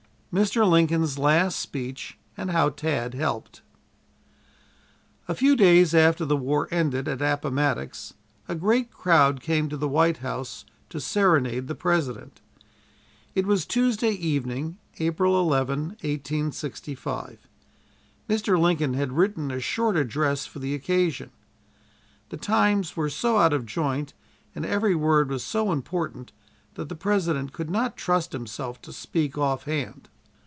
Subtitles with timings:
[0.33, 0.65] MR.
[0.65, 3.61] LINCOLN'S LAST SPEECH AND HOW TAD HELPED
[5.27, 8.13] A few days after the war ended at Appomattox,
[8.47, 12.39] a great crowd came to the White House to serenade the President.
[13.35, 17.37] It was Tuesday evening, April 11, 1865.
[18.29, 18.57] Mr.
[18.57, 21.31] Lincoln had written a short address for the occasion.
[22.29, 24.13] The times were so out of joint
[24.55, 26.31] and every word was so important
[26.75, 30.07] that the President could not trust himself to speak off hand.